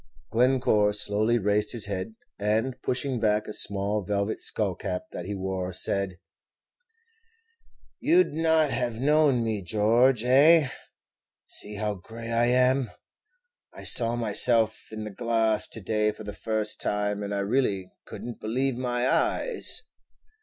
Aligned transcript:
Glencore 0.31 0.93
slowly 0.93 1.37
raised 1.37 1.73
his 1.73 1.85
head, 1.85 2.15
and, 2.39 2.81
pushing 2.81 3.19
back 3.19 3.47
a 3.47 3.53
small 3.53 4.01
velvet 4.01 4.41
skull 4.41 4.73
cap 4.73 5.03
that 5.11 5.27
he 5.27 5.35
wore, 5.35 5.71
said, 5.71 6.17
"You 7.99 8.23
'd 8.23 8.33
not 8.33 8.71
have 8.71 8.99
known 8.99 9.43
me, 9.43 9.61
George. 9.61 10.23
Eh? 10.23 10.69
see 11.45 11.75
how 11.75 11.93
gray 11.93 12.31
I 12.31 12.47
am! 12.47 12.89
I 13.73 13.83
saw 13.83 14.15
myself 14.15 14.87
in 14.91 15.03
the 15.03 15.11
glass 15.11 15.67
to 15.67 15.79
day 15.81 16.11
for 16.11 16.23
the 16.23 16.33
first 16.33 16.81
time, 16.81 17.21
and 17.21 17.31
I 17.31 17.41
really 17.41 17.91
could 18.05 18.23
n't 18.23 18.39
believe 18.41 18.75
my 18.77 19.07
eyes." 19.07 19.83